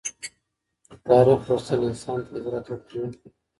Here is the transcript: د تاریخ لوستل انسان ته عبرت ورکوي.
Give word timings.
د 0.89 0.91
تاریخ 1.07 1.39
لوستل 1.47 1.79
انسان 1.89 2.19
ته 2.25 2.31
عبرت 2.37 2.65
ورکوي. 2.67 3.07